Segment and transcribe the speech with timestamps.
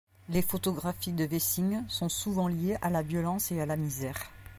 [0.29, 4.17] Les photographies de Wessing sont souvent liées à la violence et la misère.